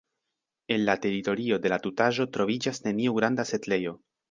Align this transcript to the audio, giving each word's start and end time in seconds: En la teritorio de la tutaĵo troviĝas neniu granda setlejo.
En 0.75 0.79
la 0.85 0.95
teritorio 1.03 1.59
de 1.67 1.73
la 1.75 1.79
tutaĵo 1.85 2.27
troviĝas 2.39 2.83
neniu 2.89 3.17
granda 3.21 3.49
setlejo. 3.53 3.97